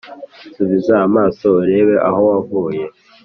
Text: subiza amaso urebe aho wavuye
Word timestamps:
subiza 0.55 0.95
amaso 1.07 1.45
urebe 1.61 1.95
aho 2.07 2.21
wavuye 2.29 2.83